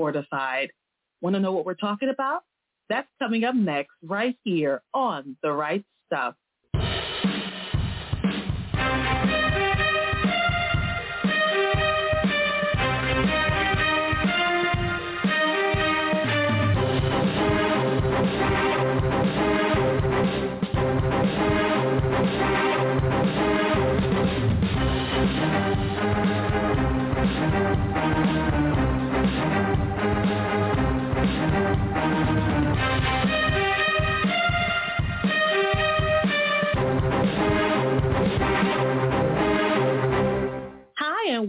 [0.00, 0.70] fortified.
[1.20, 2.40] Want to know what we're talking about?
[2.88, 6.34] That's coming up next right here on The Write Stuff.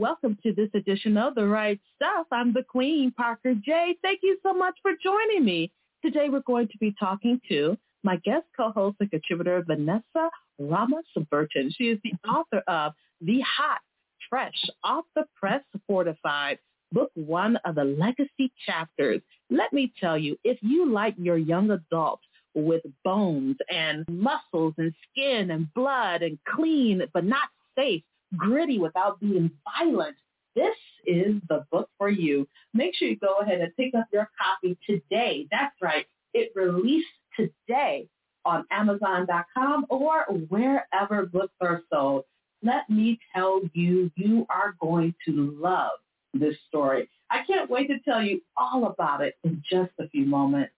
[0.02, 2.26] Welcome to this edition of The Write Stuff.
[2.32, 3.96] I'm the Queen, Parker J.
[4.02, 5.72] Thank you so much for joining me.
[6.04, 11.72] Today we're going to be talking to my guest co-host and contributor, Vanessa Ramos Burton.
[11.78, 13.82] She is the author of The Hot,
[14.28, 16.58] Fresh, Off the Press Fortified,
[16.92, 19.22] book one of the legacy chapters.
[19.52, 24.96] Let me tell you, if you like your young adults with bones and muscles and
[25.12, 28.02] skin and blood and clean but not safe,
[28.36, 30.16] gritty without being violent,
[30.56, 32.48] this is the book for you.
[32.74, 35.48] Make sure you go ahead and pick up your copy today.
[35.52, 36.06] That's right.
[36.34, 38.08] It released today
[38.46, 42.26] on Amazon.com or wherever books are sold.
[42.64, 45.92] Let me tell you, you are going to love
[46.34, 47.10] this story.
[47.30, 50.74] I can't wait to tell you all about it in just a few moments.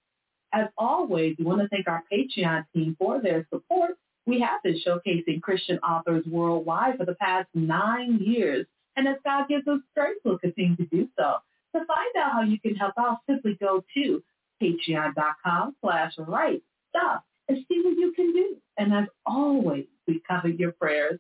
[0.54, 4.80] As always, we want to thank our Patreon team for their support we have been
[4.86, 8.66] showcasing Christian authors worldwide for the past nine years,
[8.96, 11.38] and as God gives us strength, we'll continue to do so.
[11.76, 14.24] To find out how you can help out, simply go to
[14.62, 18.58] patreon.com slash write stuff and see what you can do.
[18.78, 21.20] And as always, we cover your prayers.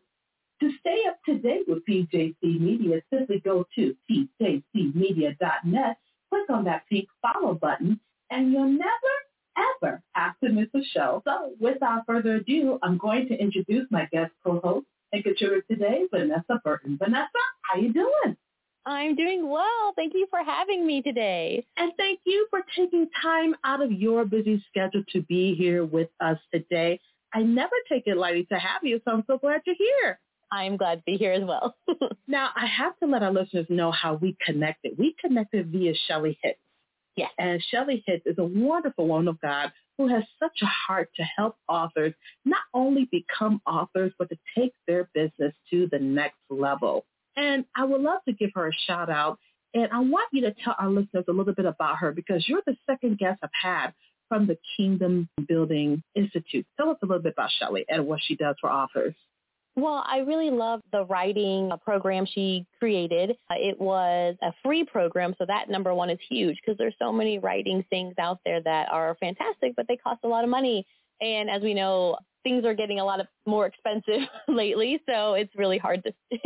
[0.61, 5.97] To stay up to date with PJC Media, simply go to pjcmedia.net,
[6.29, 9.13] click on that pink follow button, and you'll never
[9.57, 11.21] ever have to miss a show.
[11.25, 16.59] So without further ado, I'm going to introduce my guest co-host and contributor today, Vanessa
[16.63, 16.97] Burton.
[17.01, 17.29] Vanessa,
[17.61, 18.35] how you doing?
[18.85, 19.93] I'm doing well.
[19.95, 21.65] Thank you for having me today.
[21.77, 26.09] And thank you for taking time out of your busy schedule to be here with
[26.19, 26.99] us today.
[27.33, 30.19] I never take it lightly to have you, so I'm so glad you're here.
[30.51, 31.75] I'm glad to be here as well.
[32.27, 34.97] now, I have to let our listeners know how we connected.
[34.99, 36.59] We connected via Shelley Hitz.
[37.15, 37.31] Yes.
[37.37, 41.23] And Shelley Hitz is a wonderful woman of God who has such a heart to
[41.23, 42.13] help authors
[42.45, 47.05] not only become authors, but to take their business to the next level.
[47.35, 49.39] And I would love to give her a shout out.
[49.75, 52.61] And I want you to tell our listeners a little bit about her because you're
[52.65, 53.93] the second guest I've had
[54.29, 56.65] from the Kingdom Building Institute.
[56.77, 59.15] Tell us a little bit about Shelley and what she does for authors.
[59.75, 63.31] Well, I really love the writing program she created.
[63.49, 67.11] Uh, it was a free program, so that number one is huge because there's so
[67.11, 70.85] many writing things out there that are fantastic, but they cost a lot of money.
[71.21, 75.55] And as we know, things are getting a lot of more expensive lately, so it's
[75.55, 76.13] really hard to.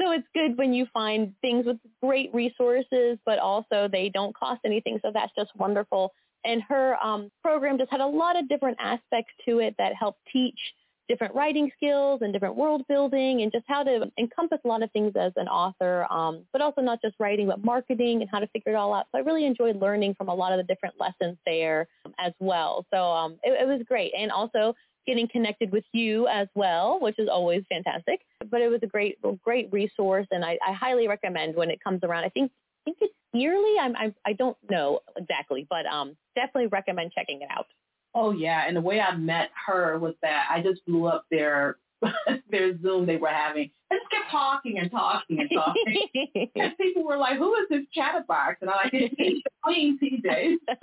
[0.00, 4.60] so it's good when you find things with great resources, but also they don't cost
[4.64, 4.98] anything.
[5.02, 6.14] So that's just wonderful.
[6.46, 10.20] And her um, program just had a lot of different aspects to it that helped
[10.32, 10.58] teach
[11.08, 14.90] different writing skills and different world building and just how to encompass a lot of
[14.92, 18.46] things as an author, um, but also not just writing, but marketing and how to
[18.48, 19.06] figure it all out.
[19.12, 21.86] So I really enjoyed learning from a lot of the different lessons there
[22.18, 22.86] as well.
[22.92, 24.12] So um, it, it was great.
[24.18, 24.74] And also
[25.06, 28.20] getting connected with you as well, which is always fantastic.
[28.50, 32.00] But it was a great, great resource, and I, I highly recommend when it comes
[32.02, 32.24] around.
[32.24, 32.50] I think
[32.86, 33.78] I think it's yearly.
[33.80, 37.66] I'm, I'm I don't know exactly, but um, definitely recommend checking it out.
[38.14, 41.78] Oh yeah, and the way I met her was that I just blew up their
[42.50, 43.70] their Zoom they were having.
[43.90, 46.48] I just kept talking and talking and talking.
[46.54, 50.54] and people were like, "Who is this chatterbox?" And I'm like, "It's me, Queen PJ."
[50.68, 50.74] So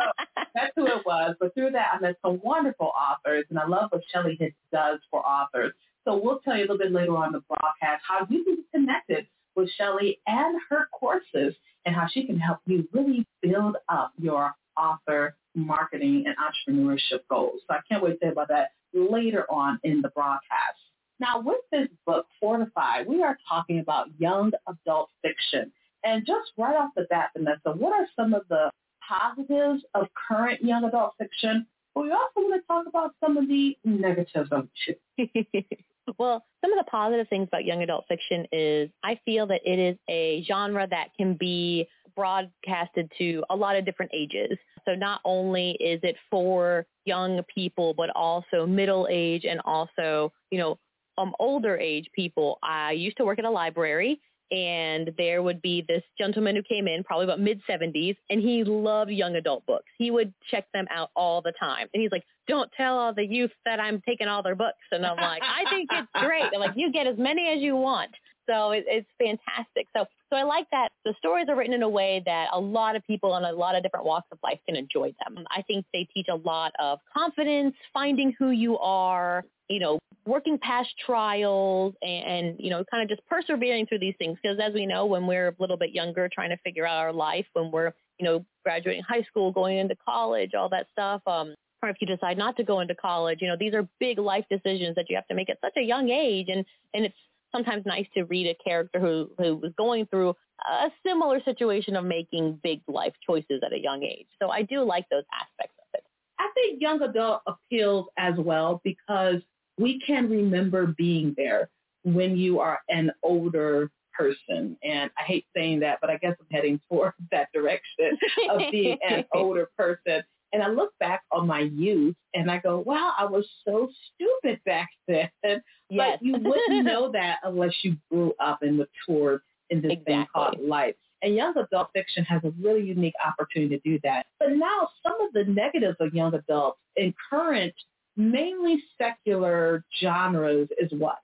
[0.55, 1.35] that's who it was.
[1.39, 4.99] But through that, I met some wonderful authors, and I love what Shelley Hitz does
[5.09, 5.73] for authors.
[6.05, 8.63] So we'll tell you a little bit later on the broadcast how you can be
[8.73, 11.53] connected with Shelley and her courses
[11.85, 17.61] and how she can help you really build up your author marketing and entrepreneurship goals.
[17.67, 20.79] So I can't wait to hear about that later on in the broadcast.
[21.19, 25.71] Now with this book, Fortify, we are talking about young adult fiction.
[26.03, 28.71] And just right off the bat, Vanessa, what are some of the
[29.07, 31.67] positives of current young adult fiction?
[31.93, 34.99] But we also want to talk about some of the negatives of it
[36.17, 39.77] well, some of the positive things about young adult fiction is I feel that it
[39.77, 44.57] is a genre that can be broadcasted to a lot of different ages.
[44.85, 50.59] So not only is it for young people, but also middle age and also, you
[50.59, 50.77] know,
[51.17, 52.57] um, older age people.
[52.63, 54.19] I used to work at a library
[54.51, 58.63] and there would be this gentleman who came in probably about mid 70s and he
[58.63, 59.85] loved young adult books.
[59.97, 61.87] He would check them out all the time.
[61.93, 64.79] And he's like don't tell all the youth that i'm taking all their books.
[64.91, 66.45] And i'm like i think it's great.
[66.53, 68.11] I'm like you get as many as you want
[68.47, 71.89] so it, it's fantastic so so i like that the stories are written in a
[71.89, 74.75] way that a lot of people in a lot of different walks of life can
[74.75, 79.79] enjoy them i think they teach a lot of confidence finding who you are you
[79.79, 84.37] know, working past trials and, and you know, kind of just persevering through these things.
[84.41, 87.13] Because as we know, when we're a little bit younger, trying to figure out our
[87.13, 91.55] life, when we're, you know, graduating high school, going into college, all that stuff, um,
[91.81, 94.45] or if you decide not to go into college, you know, these are big life
[94.51, 96.47] decisions that you have to make at such a young age.
[96.49, 97.15] And, and it's
[97.51, 102.05] sometimes nice to read a character who, who was going through a similar situation of
[102.05, 104.27] making big life choices at a young age.
[104.41, 106.03] So I do like those aspects of it.
[106.39, 109.41] I think young adult appeals as well because
[109.77, 111.69] we can remember being there
[112.03, 114.77] when you are an older person.
[114.83, 118.17] And I hate saying that, but I guess I'm heading towards that direction
[118.49, 120.23] of being an older person.
[120.53, 124.59] And I look back on my youth and I go, wow, I was so stupid
[124.65, 125.29] back then.
[125.43, 125.61] Yes.
[125.89, 130.13] But you wouldn't know that unless you grew up and matured in this exactly.
[130.13, 130.95] thing called life.
[131.21, 134.25] And young adult fiction has a really unique opportunity to do that.
[134.39, 137.73] But now some of the negatives of young adults in current
[138.17, 141.19] mainly secular genres is what?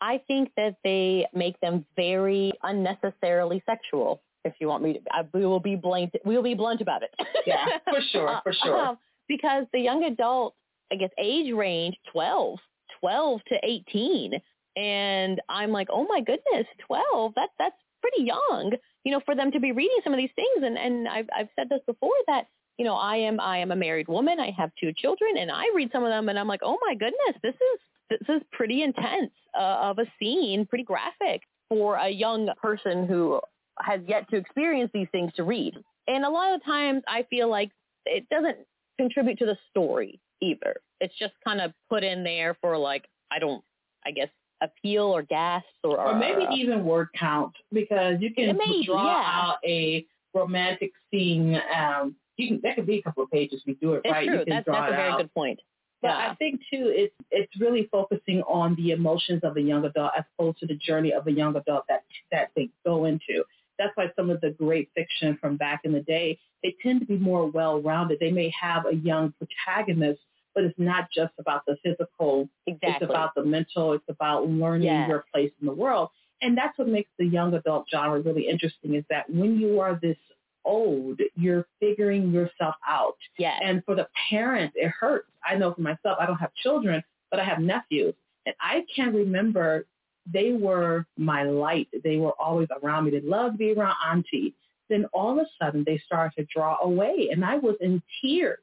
[0.00, 4.22] I think that they make them very unnecessarily sexual.
[4.44, 6.14] If you want me to, I, we will be blunt.
[6.24, 7.10] We will be blunt about it.
[7.46, 8.78] yeah, for sure, for sure.
[8.78, 8.94] Uh,
[9.28, 10.54] because the young adult,
[10.92, 12.58] I guess, age range 12,
[13.00, 14.32] 12 to 18,
[14.76, 17.32] and I'm like, oh my goodness, 12.
[17.36, 18.72] That's that's pretty young,
[19.04, 20.64] you know, for them to be reading some of these things.
[20.64, 22.46] And and I've I've said this before that
[22.78, 24.38] you know, I am I am a married woman.
[24.38, 26.94] I have two children, and I read some of them, and I'm like, oh my
[26.94, 32.08] goodness, this is this is pretty intense uh, of a scene, pretty graphic for a
[32.08, 33.40] young person who
[33.80, 35.74] has yet to experience these things to read.
[36.06, 37.70] And a lot of times, I feel like
[38.06, 38.56] it doesn't
[38.98, 40.76] contribute to the story either.
[41.00, 43.62] It's just kind of put in there for like I don't,
[44.04, 44.28] I guess
[44.60, 49.22] appeal or gas or or maybe uh, even word count because you can draw yeah.
[49.24, 50.04] out a
[50.34, 53.62] romantic scene um, you can that could be a couple of pages.
[53.66, 54.26] We do it it's right.
[54.26, 54.38] True.
[54.38, 55.18] You can that's, that's a very out.
[55.18, 55.60] good point.
[56.00, 56.30] But yeah.
[56.30, 60.24] I think too, it's it's really focusing on the emotions of the young adult as
[60.38, 63.44] opposed to the journey of the young adult that that they go into.
[63.78, 67.06] That's why some of the great fiction from back in the day, they tend to
[67.06, 68.18] be more well-rounded.
[68.20, 70.20] They may have a young protagonist,
[70.54, 72.48] but it's not just about the physical.
[72.66, 72.88] Exactly.
[73.02, 73.92] It's about the mental.
[73.92, 75.08] It's about learning yes.
[75.08, 76.10] your place in the world.
[76.42, 79.98] And that's what makes the young adult genre really interesting is that when you are
[80.00, 80.16] this
[80.64, 83.16] old, you're figuring yourself out.
[83.38, 83.60] Yes.
[83.64, 85.28] And for the parents, it hurts.
[85.48, 88.14] I know for myself, I don't have children, but I have nephews.
[88.46, 89.86] And I can remember
[90.32, 91.88] they were my light.
[92.04, 93.10] They were always around me.
[93.12, 94.54] They loved to be around auntie.
[94.88, 98.58] Then all of a sudden they started to draw away and I was in tears.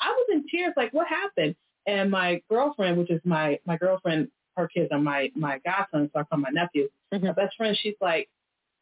[0.00, 1.56] I was in tears like, what happened?
[1.86, 6.20] And my girlfriend, which is my, my girlfriend, her kids are my, my godson, so
[6.20, 6.88] I call my nephew.
[7.12, 7.26] Mm-hmm.
[7.26, 8.28] My best friend, she's like,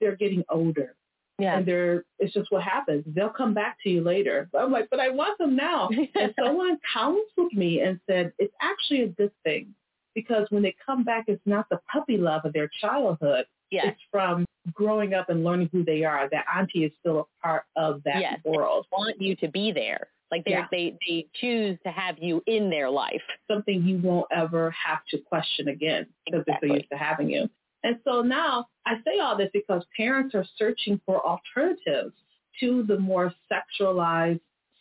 [0.00, 0.94] they're getting older.
[1.38, 1.56] Yeah.
[1.56, 3.04] And they're it's just what happens.
[3.06, 4.48] They'll come back to you later.
[4.52, 5.88] But I'm like, but I want them now.
[6.14, 9.74] and someone counseled me and said, it's actually a good thing
[10.14, 13.46] because when they come back, it's not the puppy love of their childhood.
[13.70, 13.86] Yes.
[13.88, 16.28] It's from growing up and learning who they are.
[16.30, 18.40] That auntie is still a part of that yes.
[18.44, 18.86] world.
[18.90, 20.08] They want you to be there.
[20.30, 20.66] Like they Yeah.
[20.70, 23.22] they they choose to have you in their life.
[23.50, 27.48] Something you won't ever have to question again because they're so used to having you.
[27.84, 32.14] And so now I say all this because parents are searching for alternatives
[32.60, 34.40] to the more sexualized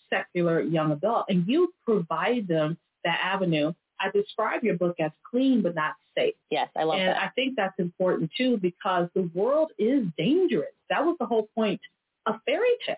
[0.09, 1.25] secular young adult.
[1.29, 3.73] And you provide them that avenue.
[4.01, 6.35] I describe your book as clean but not safe.
[6.49, 7.17] Yes, I love and that.
[7.17, 10.73] And I think that's important too because the world is dangerous.
[10.89, 11.81] That was the whole point
[12.25, 12.97] of fairy tales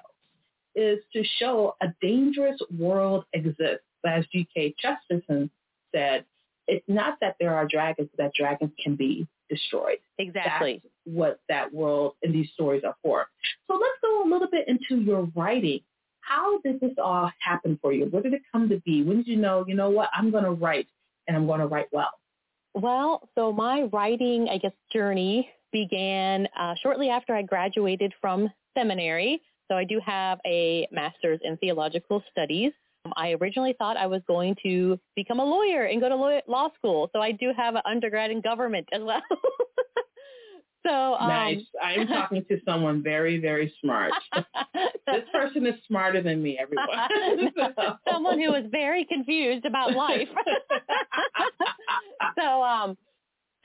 [0.75, 3.85] is to show a dangerous world exists.
[4.05, 4.75] As G.K.
[4.79, 5.49] Chesterton
[5.95, 6.25] said,
[6.67, 9.99] it's not that there are dragons, but that dragons can be destroyed.
[10.17, 10.81] exactly.
[10.83, 13.27] That's what that world and these stories are for.
[13.67, 15.81] So let's go a little bit into your writing.
[16.27, 18.05] How did this all happen for you?
[18.05, 19.03] Where did it come to be?
[19.03, 20.87] When did you know, you know what, I'm going to write
[21.27, 22.11] and I'm going to write well?
[22.73, 29.41] Well, so my writing, I guess, journey began uh, shortly after I graduated from seminary.
[29.69, 32.71] So I do have a master's in theological studies.
[33.05, 36.69] Um, I originally thought I was going to become a lawyer and go to law
[36.77, 37.09] school.
[37.13, 39.21] So I do have an undergrad in government as well.
[40.85, 41.61] so um, nice.
[41.81, 44.11] I'm talking to someone very, very smart.
[45.07, 47.51] this person is smarter than me, everyone.
[47.77, 50.27] So- someone who is very confused about life.
[52.37, 52.97] so um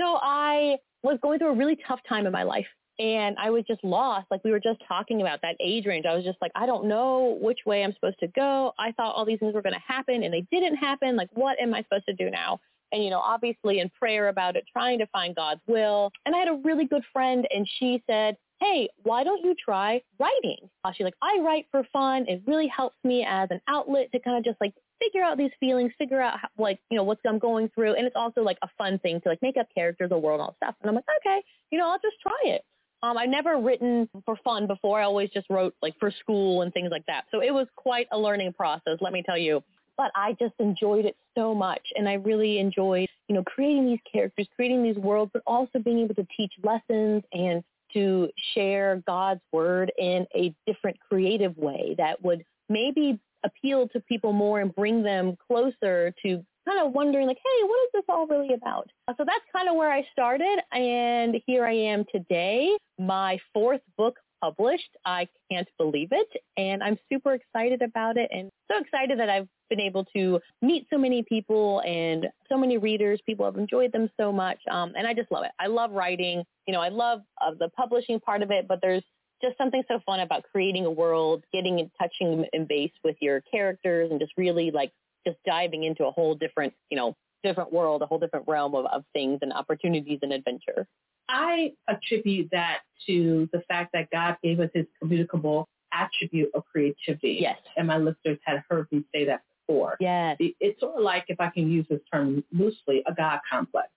[0.01, 2.67] so I was going through a really tough time in my life
[2.99, 4.27] And I was just lost.
[4.31, 6.05] Like we were just talking about that age range.
[6.07, 8.73] I was just like, I don't know which way I'm supposed to go.
[8.79, 11.17] I thought all these things were going to happen and they didn't happen.
[11.17, 12.61] Like, what am I supposed to do now?
[12.92, 16.11] And, you know, obviously in prayer about it, trying to find God's will.
[16.26, 20.00] And I had a really good friend and she said, hey, why don't you try
[20.18, 20.59] writing?
[20.85, 22.25] Uh, she's like, I write for fun.
[22.26, 25.52] It really helps me as an outlet to kind of just like figure out these
[25.61, 27.95] feelings, figure out how, like, you know, what's I'm going through.
[27.95, 30.54] And it's also like a fun thing to like make up characters, a world, all
[30.57, 30.75] stuff.
[30.80, 31.40] And I'm like, okay,
[31.71, 32.62] you know, I'll just try it.
[33.02, 35.00] Um, I've never written for fun before.
[35.00, 37.26] I always just wrote like for school and things like that.
[37.30, 39.62] So it was quite a learning process, let me tell you.
[39.99, 41.83] But I just enjoyed it so much.
[41.97, 45.99] And I really enjoyed, you know, creating these characters, creating these worlds, but also being
[45.99, 47.62] able to teach lessons and
[47.93, 54.33] to share God's word in a different creative way that would maybe appeal to people
[54.33, 58.26] more and bring them closer to kind of wondering like, hey, what is this all
[58.26, 58.88] really about?
[59.17, 60.59] So that's kind of where I started.
[60.73, 64.97] And here I am today, my fourth book published.
[65.04, 66.28] I can't believe it.
[66.57, 70.87] And I'm super excited about it and so excited that I've been able to meet
[70.90, 73.21] so many people and so many readers.
[73.26, 74.59] People have enjoyed them so much.
[74.71, 75.52] Um, and I just love it.
[75.59, 76.45] I love writing.
[76.66, 79.04] You know, I love uh, the publishing part of it, but there's
[79.42, 83.40] just something so fun about creating a world, getting in touching and base with your
[83.42, 84.92] characters and just really like
[85.26, 88.87] just diving into a whole different, you know, different world, a whole different realm of,
[88.87, 90.87] of things and opportunities and adventure.
[91.28, 97.38] I attribute that to the fact that God gave us his communicable attribute of creativity.
[97.40, 97.59] Yes.
[97.76, 99.97] And my listeners had heard me say that before.
[100.00, 100.37] Yes.
[100.38, 103.88] It's sort of like, if I can use this term loosely, a God complex.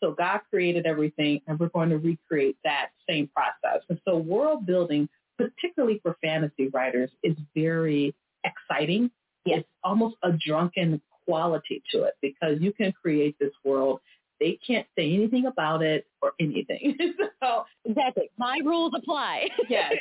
[0.00, 3.82] So God created everything and we're going to recreate that same process.
[3.88, 8.14] And so world building, particularly for fantasy writers, is very
[8.44, 9.10] exciting.
[9.44, 9.60] Yes.
[9.60, 14.00] It's almost a drunken quality to it because you can create this world.
[14.40, 16.96] They can't say anything about it or anything.
[17.42, 18.30] so exactly.
[18.38, 19.48] My rules apply.
[19.68, 19.92] yes.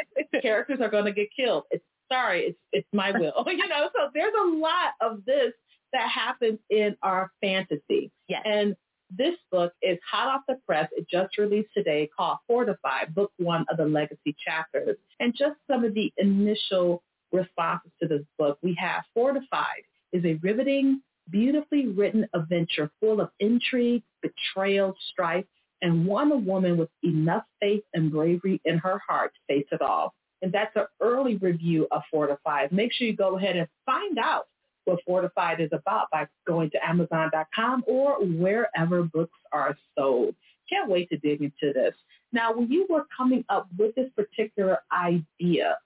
[0.42, 1.64] Characters are going to get killed.
[1.72, 3.44] It's sorry, it's it's my will.
[3.48, 5.54] you know, so there's a lot of this
[5.94, 8.12] that happens in our fantasy.
[8.28, 8.44] Yes.
[8.46, 8.76] And
[9.10, 10.90] this book is hot off the press.
[10.92, 14.98] It just released today called Fortified, book one of the legacy chapters.
[15.20, 18.58] And just some of the initial responses to this book.
[18.62, 25.46] We have Fortified is a riveting, beautifully written adventure full of intrigue, betrayal, strife,
[25.82, 30.14] and one woman with enough faith and bravery in her heart to face it all.
[30.42, 32.72] And that's an early review of Fortified.
[32.72, 34.48] Make sure you go ahead and find out
[34.86, 40.36] what Fortified is about by going to Amazon.com or wherever books are sold.
[40.70, 41.94] Can't wait to dig into this.
[42.32, 45.78] Now, when you were coming up with this particular idea,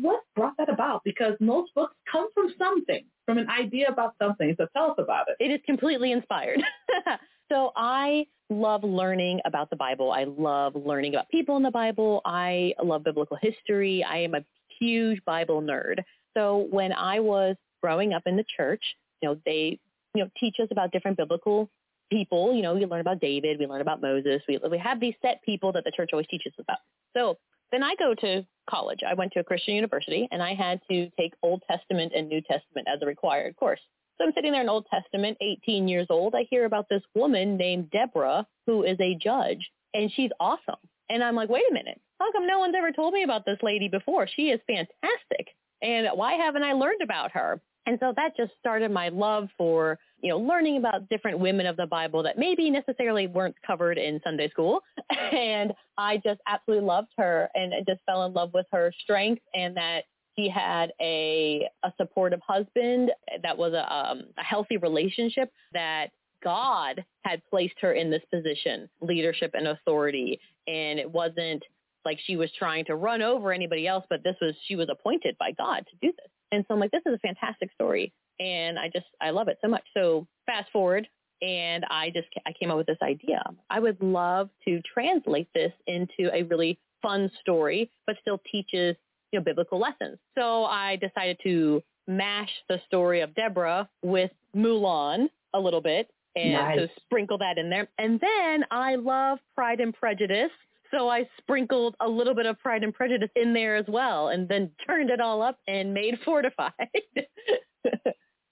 [0.00, 1.02] what brought that about?
[1.04, 4.54] Because most books come from something, from an idea about something.
[4.58, 5.36] So tell us about it.
[5.44, 6.62] It is completely inspired.
[7.50, 10.12] so I love learning about the Bible.
[10.12, 12.20] I love learning about people in the Bible.
[12.24, 14.04] I love biblical history.
[14.04, 14.44] I am a
[14.78, 16.02] huge Bible nerd.
[16.34, 18.82] So when I was growing up in the church,
[19.20, 19.78] you know, they,
[20.14, 21.70] you know, teach us about different biblical
[22.10, 22.54] people.
[22.54, 24.42] You know, we learn about David, we learn about Moses.
[24.48, 26.78] We, we have these set people that the church always teaches about.
[27.16, 27.38] So
[27.72, 29.00] then I go to college.
[29.06, 32.40] I went to a Christian university and I had to take Old Testament and New
[32.42, 33.80] Testament as a required course.
[34.18, 36.34] So I'm sitting there in Old Testament, 18 years old.
[36.34, 40.76] I hear about this woman named Deborah who is a judge and she's awesome.
[41.08, 42.00] And I'm like, wait a minute.
[42.20, 44.28] How come no one's ever told me about this lady before?
[44.28, 45.48] She is fantastic.
[45.82, 47.60] And why haven't I learned about her?
[47.86, 51.76] And so that just started my love for, you know, learning about different women of
[51.76, 54.80] the Bible that maybe necessarily weren't covered in Sunday school.
[55.32, 59.74] And I just absolutely loved her and just fell in love with her strength and
[59.76, 60.02] that
[60.36, 63.10] she had a, a supportive husband
[63.42, 66.08] that was a, um, a healthy relationship that
[66.42, 70.40] God had placed her in this position, leadership and authority.
[70.66, 71.62] And it wasn't
[72.04, 75.36] like she was trying to run over anybody else, but this was, she was appointed
[75.38, 76.30] by God to do this.
[76.50, 78.12] And so I'm like, this is a fantastic story.
[78.40, 79.84] And I just, I love it so much.
[79.94, 81.08] So fast forward
[81.40, 83.42] and I just, I came up with this idea.
[83.70, 88.96] I would love to translate this into a really fun story, but still teaches,
[89.32, 90.18] you know, biblical lessons.
[90.36, 96.52] So I decided to mash the story of Deborah with Mulan a little bit and
[96.52, 96.78] nice.
[96.78, 97.88] so sprinkle that in there.
[97.98, 100.50] And then I love Pride and Prejudice.
[100.92, 104.48] So I sprinkled a little bit of Pride and Prejudice in there as well and
[104.48, 106.72] then turned it all up and made Fortified.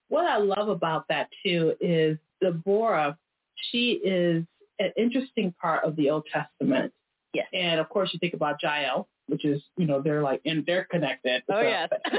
[0.09, 3.17] what I love about that too is Deborah,
[3.71, 4.45] she is
[4.79, 6.93] an interesting part of the Old Testament.
[7.35, 7.47] Yes.
[7.53, 10.87] And of course you think about Jael, which is, you know, they're like, and they're
[10.91, 11.43] connected.
[11.51, 11.89] Oh, so, yes.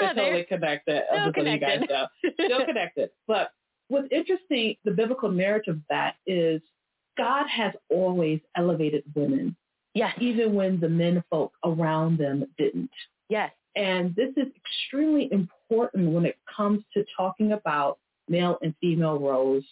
[0.00, 1.02] they're totally connected.
[1.10, 1.90] Still you guys connected.
[1.90, 2.06] know.
[2.46, 3.10] Still connected.
[3.28, 3.50] But
[3.88, 6.62] what's interesting, the biblical narrative of that is
[7.16, 9.56] God has always elevated women
[9.94, 10.14] Yes.
[10.20, 12.90] Even when the men folk around them didn't.
[13.28, 13.52] Yes.
[13.76, 19.64] And this is extremely important when it comes to talking about male and female roles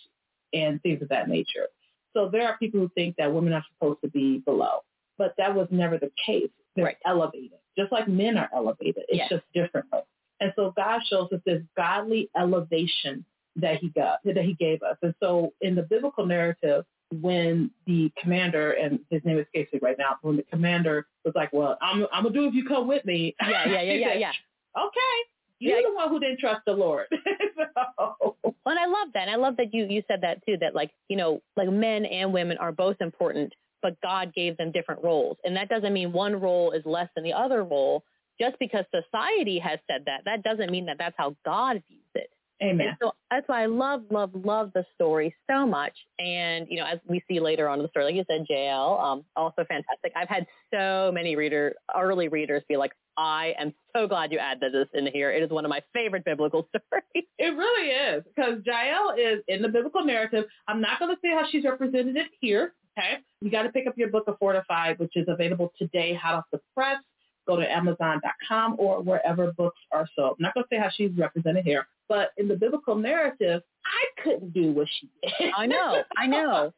[0.52, 1.66] and things of that nature.
[2.14, 4.80] So there are people who think that women are supposed to be below,
[5.18, 6.50] but that was never the case.
[6.76, 6.96] They're right.
[7.04, 9.04] elevated, just like men are elevated.
[9.08, 9.28] It's yes.
[9.28, 10.00] just differently.
[10.40, 13.24] And so God shows us this godly elevation
[13.56, 14.96] that he got, that he gave us.
[15.02, 16.84] And so in the biblical narrative,
[17.20, 21.52] when the commander, and his name escapes me right now, when the commander was like,
[21.52, 23.34] well, I'm, I'm going to do if you come with me.
[23.40, 24.32] Yeah, yeah, yeah, yeah, yeah.
[24.78, 25.30] Okay.
[25.58, 25.88] You're yeah.
[25.88, 27.06] the one who didn't trust the Lord.
[27.98, 28.36] so.
[28.66, 29.28] And I love that.
[29.28, 32.04] And I love that you, you said that too, that like, you know, like men
[32.04, 35.36] and women are both important, but God gave them different roles.
[35.44, 38.02] And that doesn't mean one role is less than the other role.
[38.40, 42.30] Just because society has said that, that doesn't mean that that's how God views it.
[42.62, 42.88] Amen.
[42.88, 45.92] And so that's why I love, love, love the story so much.
[46.18, 48.98] And, you know, as we see later on in the story, like you said, Jael,
[49.02, 50.12] um, also fantastic.
[50.14, 54.72] I've had so many reader, early readers be like, I am so glad you added
[54.72, 55.32] this in here.
[55.32, 57.26] It is one of my favorite biblical stories.
[57.38, 60.44] It really is because Jael is in the biblical narrative.
[60.68, 62.74] I'm not going to say how she's represented here.
[62.96, 63.18] Okay.
[63.40, 66.44] You got to pick up your book of Fortified, which is available today, hot off
[66.52, 66.98] the press
[67.46, 70.36] go to Amazon.com or wherever books are sold.
[70.38, 74.22] I'm not going to say how she's represented here, but in the biblical narrative, I
[74.22, 75.50] couldn't do what she did.
[75.56, 76.70] I know, I know.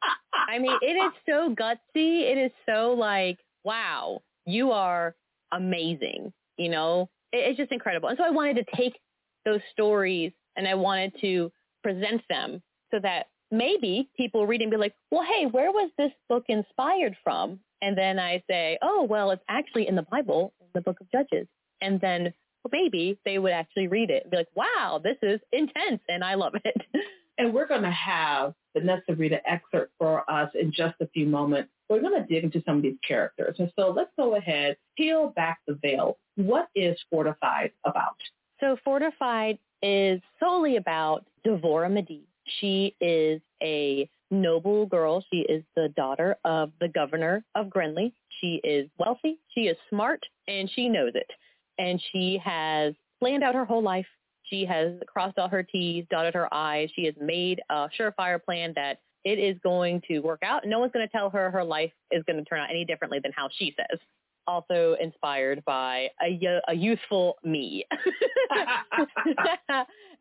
[0.47, 2.31] I mean, it is so gutsy.
[2.31, 5.13] It is so like, wow, you are
[5.51, 6.31] amazing.
[6.55, 8.07] You know, it, it's just incredible.
[8.07, 8.97] And so I wanted to take
[9.43, 11.51] those stories and I wanted to
[11.83, 16.13] present them so that maybe people read and be like, well, hey, where was this
[16.29, 17.59] book inspired from?
[17.81, 21.45] And then I say, oh, well, it's actually in the Bible, the book of Judges.
[21.81, 22.33] And then
[22.71, 26.35] maybe they would actually read it and be like, wow, this is intense and I
[26.35, 26.81] love it.
[27.37, 31.25] And we're going to have Vanessa read an excerpt for us in just a few
[31.25, 31.69] moments.
[31.89, 33.57] We're going to dig into some of these characters.
[33.59, 36.17] And so let's go ahead, peel back the veil.
[36.35, 38.15] What is Fortified about?
[38.61, 42.23] So Fortified is solely about Devora Medivh.
[42.59, 45.23] She is a noble girl.
[45.31, 48.13] She is the daughter of the governor of Grenly.
[48.41, 51.29] She is wealthy, she is smart, and she knows it.
[51.77, 54.05] And she has planned out her whole life.
[54.43, 56.89] She has crossed all her T's, dotted her I's.
[56.95, 60.65] She has made a surefire plan that it is going to work out.
[60.65, 63.19] No one's going to tell her her life is going to turn out any differently
[63.21, 63.99] than how she says.
[64.47, 67.83] Also inspired by a, a youthful me.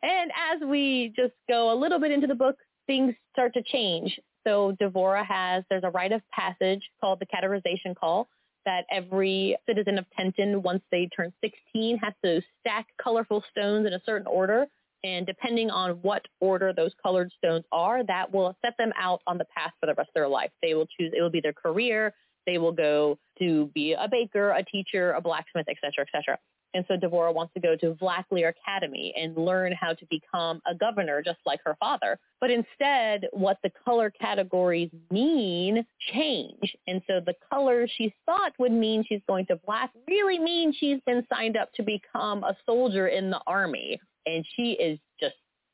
[0.02, 4.18] and as we just go a little bit into the book, things start to change.
[4.46, 8.28] So Devora has, there's a rite of passage called the categorization call
[8.64, 13.92] that every citizen of Tenton, once they turn 16, has to stack colorful stones in
[13.92, 14.66] a certain order.
[15.02, 19.36] And depending on what order those colored stones are, that will set them out on
[19.36, 20.50] the path for the rest of their life.
[20.62, 22.14] They will choose, it will be their career.
[22.46, 26.38] They will go to be a baker, a teacher, a blacksmith, et cetera, et cetera.
[26.74, 30.74] And so Devora wants to go to Vlacklear Academy and learn how to become a
[30.74, 32.18] governor just like her father.
[32.40, 36.76] But instead, what the color categories mean change.
[36.86, 41.00] And so the color she thought would mean she's going to Black really means she's
[41.06, 44.00] been signed up to become a soldier in the army.
[44.26, 44.98] And she is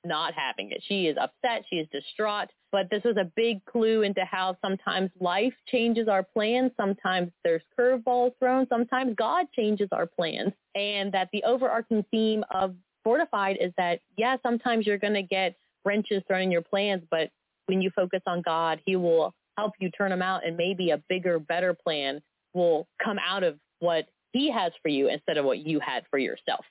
[0.05, 0.83] not having it.
[0.87, 1.65] She is upset.
[1.69, 2.49] She is distraught.
[2.73, 6.73] But this was a big clue into how sometimes life changes our plans.
[6.77, 8.67] Sometimes there's curveballs thrown.
[8.69, 10.53] Sometimes God changes our plans.
[10.75, 15.57] And that the overarching theme of Fortified is that, yeah, sometimes you're going to get
[15.85, 17.31] wrenches thrown in your plans, but
[17.67, 20.99] when you focus on God, he will help you turn them out and maybe a
[21.09, 22.21] bigger, better plan
[22.53, 26.19] will come out of what he has for you instead of what you had for
[26.19, 26.65] yourself.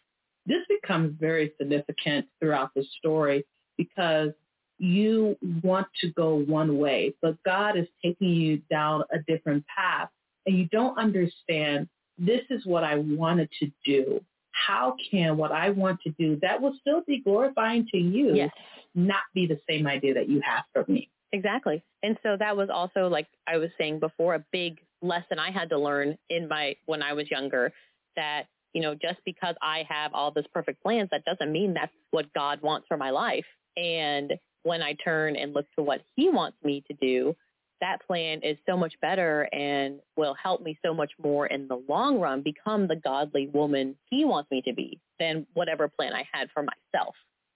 [0.50, 3.46] This becomes very significant throughout the story
[3.78, 4.32] because
[4.80, 10.10] you want to go one way, but God is taking you down a different path
[10.48, 14.22] and you don't understand this is what I wanted to do.
[14.52, 18.50] How can what I want to do that will still be glorifying to you yes.
[18.96, 21.12] not be the same idea that you have for me?
[21.32, 21.84] Exactly.
[22.02, 25.70] And so that was also like I was saying before a big lesson I had
[25.70, 27.72] to learn in my when I was younger
[28.16, 31.93] that you know just because I have all this perfect plans that doesn't mean that's
[32.12, 33.45] what God wants for my life.
[33.77, 37.36] And when I turn and look to what he wants me to do,
[37.82, 41.82] that plan is so much better and will help me so much more in the
[41.88, 46.27] long run become the godly woman he wants me to be than whatever plan I
[46.32, 47.15] had for myself.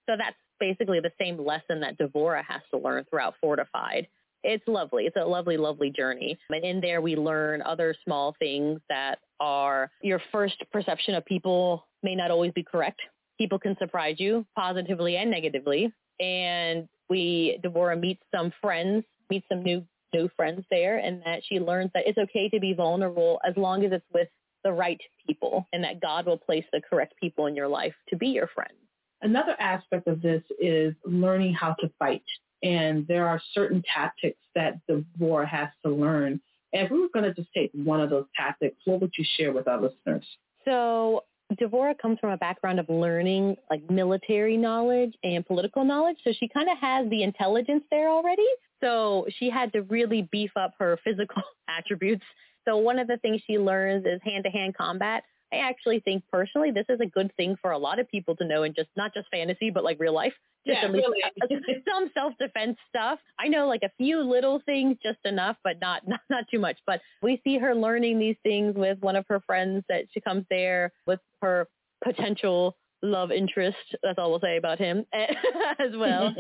[0.10, 4.08] So that's basically the same lesson that Devora has to learn throughout Fortified.
[4.44, 5.06] It's lovely.
[5.06, 6.38] It's a lovely, lovely journey.
[6.50, 11.88] And in there we learn other small things that are your first perception of people
[12.02, 13.02] may not always be correct.
[13.38, 15.94] People can surprise you positively and negatively.
[16.20, 21.60] And we, Devora meets some friends, meets some new new friends there and that she
[21.60, 24.28] learns that it's okay to be vulnerable as long as it's with
[24.64, 28.16] the right people and that God will place the correct people in your life to
[28.16, 28.74] be your friend.
[29.22, 32.24] Another aspect of this is learning how to fight.
[32.64, 36.42] And there are certain tactics that Devora has to learn.
[36.72, 39.26] And if we were going to just take one of those tactics, what would you
[39.38, 40.26] share with our listeners?
[40.66, 41.24] So
[41.60, 46.18] Devora comes from a background of learning like military knowledge and political knowledge.
[46.24, 48.48] So she kind of has the intelligence there already.
[48.82, 52.24] So she had to really beef up her physical attributes.
[52.66, 55.24] So one of the things she learns is hand-to-hand combat.
[55.54, 58.46] I actually think personally this is a good thing for a lot of people to
[58.46, 60.34] know and just not just fantasy, but like real life.
[60.66, 61.84] Just yeah, at least really.
[61.90, 63.20] some self-defense stuff.
[63.40, 66.78] I know like a few little things just enough, but not, not not too much.
[66.88, 70.46] But we see her learning these things with one of her friends that she comes
[70.50, 71.68] there with her
[72.04, 73.78] potential love interest.
[74.02, 76.34] That's all we'll say about him as well.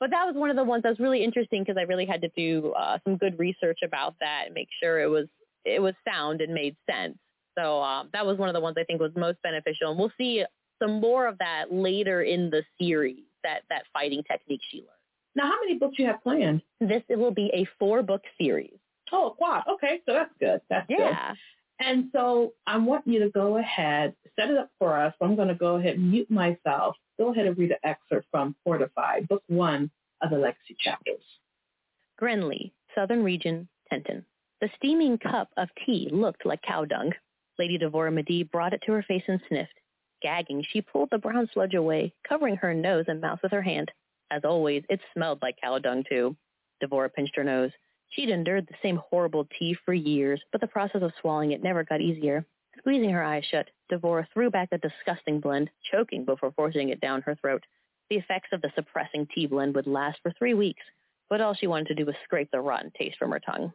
[0.00, 2.22] but that was one of the ones that was really interesting because I really had
[2.22, 5.26] to do uh, some good research about that and make sure it was
[5.64, 7.18] it was sound and made sense.
[7.58, 10.12] So um, that was one of the ones I think was most beneficial, and we'll
[10.18, 10.44] see
[10.82, 13.22] some more of that later in the series.
[13.42, 14.90] That that fighting technique she learned.
[15.36, 16.62] Now, how many books you have planned?
[16.80, 18.78] This it will be a four book series.
[19.12, 19.62] Oh, wow.
[19.74, 20.60] Okay, so that's good.
[20.68, 21.28] That's yeah.
[21.28, 21.38] good.
[21.78, 25.14] And so I want you to go ahead, set it up for us.
[25.20, 26.96] I'm going to go ahead and mute myself.
[27.18, 29.90] Go ahead and read an excerpt from Fortified, book one
[30.22, 31.22] of the Legacy chapters.
[32.20, 34.24] Grenly, Southern Region, Tenton.
[34.62, 37.12] The steaming cup of tea looked like cow dung.
[37.58, 39.80] Lady Devora Medee brought it to her face and sniffed.
[40.22, 43.90] Gagging, she pulled the brown sludge away, covering her nose and mouth with her hand.
[44.30, 46.36] As always, it smelled like cow dung, too.
[46.82, 47.70] Devora pinched her nose.
[48.10, 51.84] She'd endured the same horrible tea for years, but the process of swallowing it never
[51.84, 52.44] got easier.
[52.78, 57.22] Squeezing her eyes shut, Devora threw back the disgusting blend, choking before forcing it down
[57.22, 57.64] her throat.
[58.10, 60.84] The effects of the suppressing tea blend would last for three weeks,
[61.28, 63.72] but all she wanted to do was scrape the rotten taste from her tongue.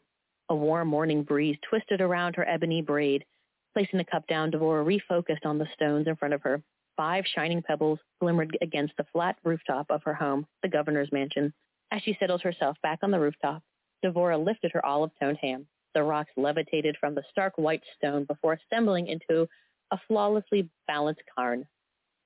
[0.50, 3.26] A warm morning breeze twisted around her ebony braid,
[3.74, 6.62] Placing the cup down, Devora refocused on the stones in front of her.
[6.98, 11.54] Five shining pebbles glimmered against the flat rooftop of her home, the governor's mansion.
[11.92, 13.64] As she settled herself back on the rooftop,
[14.04, 15.68] Devora lifted her olive-toned hand.
[15.94, 19.48] The rocks levitated from the stark white stone before assembling into
[19.92, 21.66] a flawlessly balanced cairn.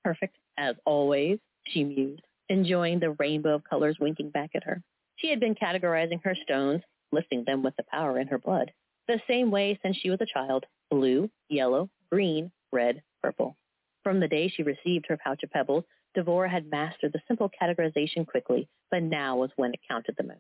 [0.04, 4.82] Perfect, as always, she mused, enjoying the rainbow of colors winking back at her.
[5.16, 6.82] She had been categorizing her stones,
[7.12, 8.72] lifting them with the power in her blood,
[9.08, 13.58] the same way since she was a child, blue, yellow, green, red, purple.
[14.04, 15.84] From the day she received her pouch of pebbles,
[16.16, 20.40] Devora had mastered the simple categorization quickly, but now was when it counted the most.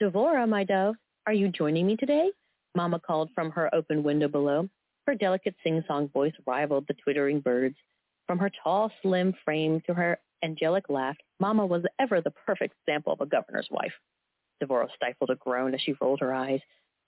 [0.00, 0.94] Devora, my dove,
[1.26, 2.30] are you joining me today?
[2.74, 4.68] Mama called from her open window below.
[5.06, 7.76] Her delicate sing-song voice rivaled the twittering birds.
[8.26, 13.12] From her tall, slim frame to her angelic laugh, Mama was ever the perfect example
[13.12, 13.92] of a governor's wife.
[14.62, 16.60] Devora stifled a groan as she rolled her eyes.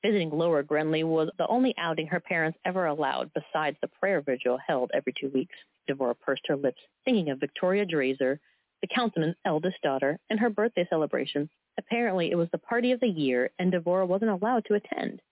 [0.02, 4.58] Visiting Lower Grenly was the only outing her parents ever allowed besides the prayer vigil
[4.66, 5.54] held every two weeks.
[5.88, 8.38] Devora pursed her lips, thinking of Victoria Drazer,
[8.80, 11.48] the councilman's eldest daughter, and her birthday celebration.
[11.78, 15.22] Apparently it was the party of the year, and Devora wasn't allowed to attend.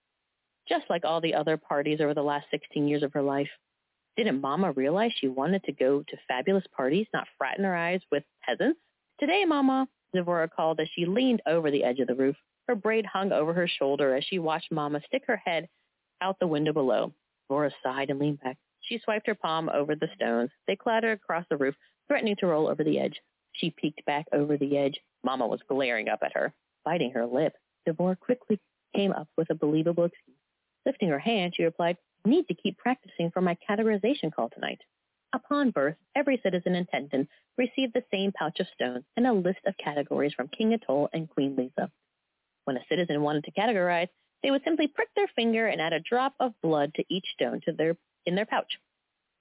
[0.68, 3.50] Just like all the other parties over the last 16 years of her life.
[4.16, 8.78] Didn't Mama realize she wanted to go to fabulous parties, not fraternize with peasants?
[9.18, 12.36] Today, Mama, Devora called as she leaned over the edge of the roof.
[12.68, 15.68] Her braid hung over her shoulder as she watched Mama stick her head
[16.20, 17.12] out the window below.
[17.48, 18.58] Laura sighed and leaned back.
[18.80, 20.50] She swiped her palm over the stones.
[20.66, 21.74] They clattered across the roof,
[22.08, 23.20] threatening to roll over the edge.
[23.52, 24.98] She peeked back over the edge.
[25.24, 26.52] Mama was glaring up at her,
[26.84, 27.54] biting her lip.
[27.86, 28.60] Devora quickly
[28.94, 30.36] came up with a believable excuse.
[30.86, 34.80] Lifting her hand, she replied, need to keep practicing for my categorization call tonight.
[35.32, 39.60] Upon birth, every citizen in Tenton received the same pouch of stones and a list
[39.66, 41.90] of categories from King Atoll and Queen Lisa.
[42.70, 44.06] When a citizen wanted to categorize,
[44.44, 47.60] they would simply prick their finger and add a drop of blood to each stone
[47.62, 48.78] to their, in their pouch.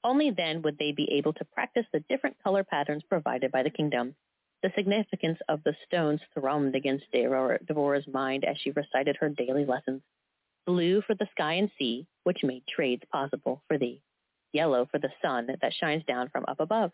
[0.03, 3.69] Only then would they be able to practice the different color patterns provided by the
[3.69, 4.15] kingdom.
[4.63, 10.01] The significance of the stones thrummed against Devora's mind as she recited her daily lessons.
[10.65, 14.01] Blue for the sky and sea, which made trades possible for thee.
[14.53, 16.91] Yellow for the sun that shines down from up above.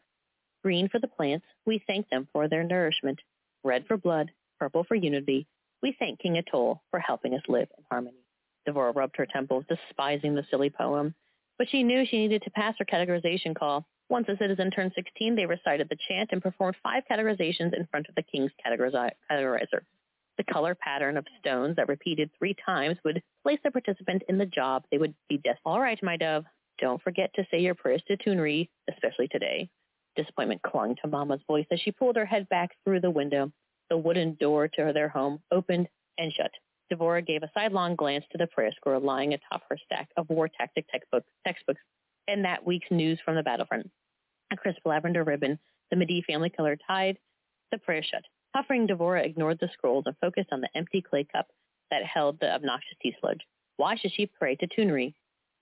[0.64, 3.22] Green for the plants, we thank them for their nourishment.
[3.64, 5.48] Red for blood, purple for unity,
[5.82, 8.26] we thank King Atoll for helping us live in harmony.
[8.68, 11.14] Devora rubbed her temples, despising the silly poem,
[11.58, 13.86] but she knew she needed to pass her categorization call.
[14.10, 18.08] Once a citizen turned 16, they recited the chant and performed five categorizations in front
[18.08, 19.82] of the king's categorizer.
[20.38, 24.46] The color pattern of stones that repeated three times would place the participant in the
[24.46, 25.62] job they would be destined.
[25.66, 26.46] All right, my dove,
[26.78, 29.70] don't forget to say your prayers to Tunri, especially today.
[30.16, 33.52] Disappointment clung to Mama's voice as she pulled her head back through the window.
[33.90, 36.52] The wooden door to their home opened and shut.
[36.92, 40.48] Devora gave a sidelong glance to the prayer scroll lying atop her stack of war
[40.48, 41.82] tactic textbooks, textbooks
[42.28, 43.90] and that week's news from the battlefront.
[44.52, 47.18] A crisp lavender ribbon, the Medee family color tied,
[47.72, 48.24] the prayer shut.
[48.56, 51.48] Hovering, Devora ignored the scrolls and focused on the empty clay cup
[51.92, 53.42] that held the obnoxious tea sludge.
[53.78, 55.14] Why should she pray to Tunri?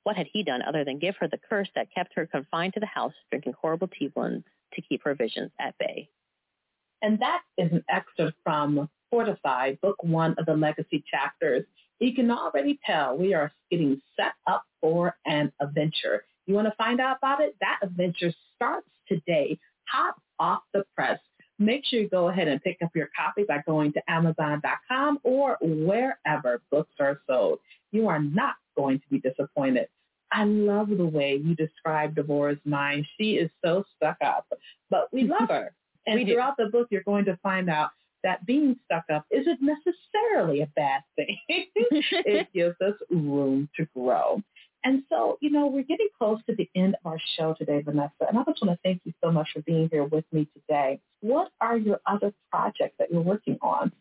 [0.04, 2.80] What had he done other than give her the curse that kept her confined to
[2.80, 6.10] the house, drinking horrible tea blends to keep her visions at bay?
[7.04, 11.66] And that is an excerpt from Fortify, book one of the legacy chapters.
[12.00, 16.24] You can already tell we are getting set up for an adventure.
[16.48, 17.56] You want to find out about it?
[17.60, 21.20] That adventure starts today, hot off the press.
[21.60, 25.58] Make sure you go ahead and pick up your copy by going to Amazon.com or
[25.62, 27.60] wherever books are sold.
[27.92, 29.88] You are not going to be disappointed.
[30.32, 33.06] I love the way you describe Devora's mind.
[33.20, 34.48] She is so stuck up,
[34.90, 35.74] but we love her.
[36.06, 37.90] And throughout the book, you're going to find out
[38.24, 41.38] that being stuck up isn't necessarily a bad thing.
[41.48, 44.42] it gives us room to grow.
[44.86, 48.28] And so, you know, we're getting close to the end of our show today, Vanessa,
[48.28, 51.00] and I just want to thank you so much for being here with me today.
[51.22, 53.94] What are your other projects that you're working on?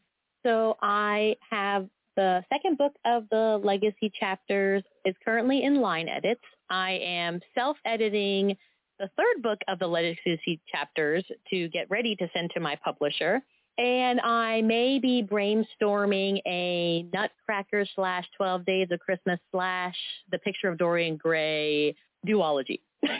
[0.44, 6.42] So I have the second book of the Legacy chapters is currently in line edits.
[6.68, 8.56] I am self-editing
[9.02, 13.42] the third book of the Legacy chapters to get ready to send to my publisher.
[13.76, 19.96] And I may be brainstorming a Nutcracker slash 12 Days of Christmas slash
[20.30, 22.80] The Picture of Dorian Gray duology.
[23.02, 23.10] no,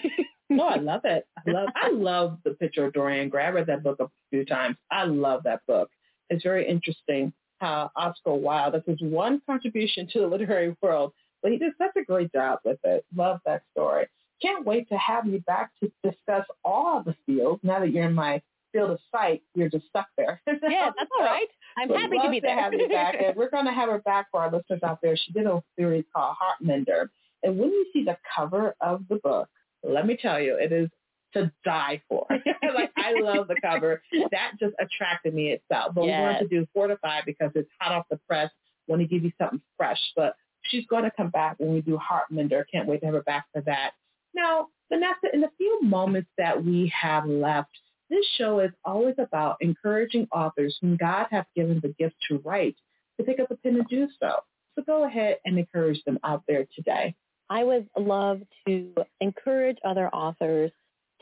[0.62, 1.26] oh, I love it.
[1.36, 3.46] I love I love The Picture of Dorian Gray.
[3.46, 4.76] I read that book a few times.
[4.92, 5.90] I love that book.
[6.30, 11.50] It's very interesting how Oscar Wilde, that's his one contribution to the literary world, but
[11.50, 13.04] he did such a great job with it.
[13.16, 14.06] Love that story.
[14.42, 18.14] Can't wait to have you back to discuss all the fields now that you're in
[18.14, 20.40] my field of sight, you're just stuck there.
[20.62, 21.46] Yeah, that's all right.
[21.76, 22.56] I'm happy to be there.
[22.56, 23.14] To have you back.
[23.22, 25.16] and we're going to have her back for our listeners out there.
[25.16, 27.08] She did a series called Heartmender.
[27.42, 29.48] And when you see the cover of the book,
[29.82, 30.88] let me tell you, it is
[31.34, 32.26] to die for.
[32.30, 34.02] like I love the cover.
[34.30, 35.94] That just attracted me itself.
[35.94, 36.18] But yes.
[36.18, 38.50] we wanted to do Fortify because it's hot off the press.
[38.86, 40.00] Want to give you something fresh.
[40.16, 42.64] But she's going to come back when we do Heartmender.
[42.70, 43.92] Can't wait to have her back for that.
[44.34, 47.70] Now, Vanessa, in the few moments that we have left,
[48.10, 52.76] this show is always about encouraging authors whom God has given the gift to write
[53.18, 54.36] to pick up a pen and do so.
[54.74, 57.14] So go ahead and encourage them out there today.
[57.48, 60.70] I would love to encourage other authors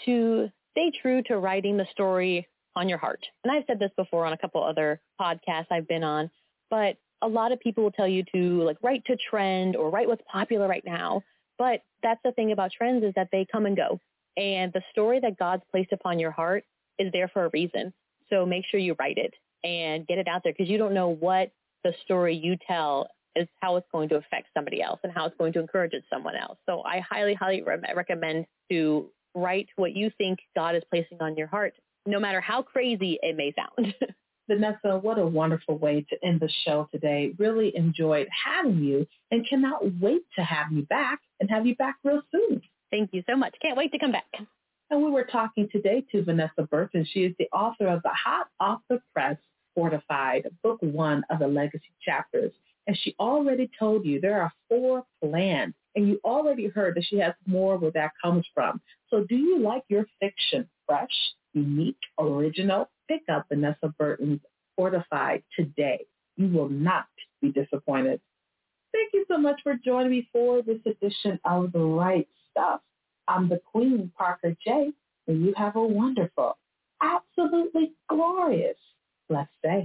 [0.05, 2.47] to stay true to writing the story
[2.77, 3.25] on your heart.
[3.45, 6.31] And I've said this before on a couple other podcasts I've been on,
[6.71, 10.09] but a lot of people will tell you to like write to trend or write
[10.09, 11.23] what's popular right now.
[11.61, 14.01] But that's the thing about trends is that they come and go.
[14.39, 16.65] And the story that God's placed upon your heart
[16.99, 17.93] is there for a reason.
[18.31, 21.09] So make sure you write it and get it out there because you don't know
[21.11, 21.53] what
[21.85, 25.37] the story you tell is how it's going to affect somebody else and how it's
[25.37, 26.57] going to encourage someone else.
[26.65, 31.37] So I highly, highly re- recommend to write what you think God is placing on
[31.37, 31.75] your heart,
[32.07, 33.95] no matter how crazy it may sound.
[34.51, 37.33] Vanessa, what a wonderful way to end the show today.
[37.39, 41.99] Really enjoyed having you and cannot wait to have you back and have you back
[42.03, 42.61] real soon.
[42.91, 43.55] Thank you so much.
[43.63, 44.27] Can't wait to come back.
[44.91, 47.07] And we were talking today to Vanessa Burton.
[47.13, 49.37] She is the author of the Hot Off the Press
[49.77, 52.51] Fortified, book one of the Legacy chapters.
[52.89, 55.75] And she already told you there are four plans.
[55.95, 58.81] And you already heard that she has more where that comes from.
[59.11, 61.09] So do you like your fiction fresh,
[61.53, 62.89] unique, original?
[63.09, 64.41] Pick up Vanessa Burton's
[64.77, 66.07] Fortified today.
[66.37, 67.07] You will not
[67.43, 68.21] be disappointed.
[68.93, 72.81] Thank you so much for joining me for this edition of The Write Stuff.
[73.29, 74.91] I'm the Queen, Parker J,
[75.29, 76.57] and you have a wonderful,
[77.01, 78.77] absolutely glorious,
[79.29, 79.85] blessed day.